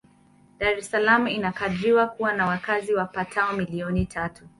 Dar 0.59 0.73
es 0.77 0.87
Salaam 0.91 1.27
inakadiriwa 1.27 2.07
kuwa 2.07 2.33
na 2.33 2.45
wakazi 2.47 2.93
wapatao 2.93 3.53
milioni 3.53 4.05
tatu. 4.05 4.43